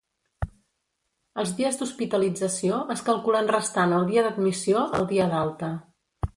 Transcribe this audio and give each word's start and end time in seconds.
Els 1.43 1.51
dies 1.59 1.77
d'hospitalització 1.81 2.81
es 2.95 3.05
calculen 3.11 3.53
restant 3.57 3.95
el 4.01 4.09
dia 4.11 4.27
d'admissió 4.29 4.89
al 5.01 5.09
dia 5.15 5.33
d'alta. 5.35 5.75